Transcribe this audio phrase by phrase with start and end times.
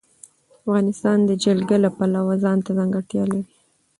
[0.59, 3.45] افغانستان د جلګه د پلوه ځانته ځانګړتیا لري.